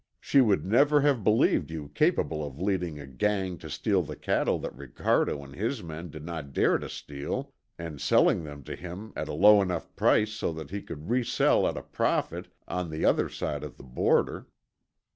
She 0.19 0.41
would 0.41 0.65
never 0.65 1.01
have 1.01 1.23
believed 1.23 1.69
you 1.69 1.91
capable 1.93 2.43
of 2.43 2.59
leading 2.59 2.99
a 2.99 3.05
gang 3.05 3.59
to 3.59 3.69
steal 3.69 4.01
the 4.01 4.15
cattle 4.15 4.57
that 4.57 4.75
Ricardo 4.75 5.43
and 5.43 5.55
his 5.55 5.83
men 5.83 6.09
did 6.09 6.25
not 6.25 6.53
dare 6.53 6.79
to 6.79 6.89
steal, 6.89 7.53
and 7.77 8.01
selling 8.01 8.43
them 8.43 8.63
to 8.63 8.75
him 8.75 9.13
at 9.15 9.27
a 9.29 9.33
low 9.33 9.61
enough 9.61 9.95
price 9.95 10.31
so 10.33 10.51
that 10.53 10.71
he 10.71 10.81
could 10.81 11.11
resell 11.11 11.67
at 11.67 11.77
a 11.77 11.83
profit 11.83 12.47
on 12.67 12.89
the 12.89 13.05
other 13.05 13.29
side 13.29 13.63
of 13.63 13.77
the 13.77 13.83
border. 13.83 14.47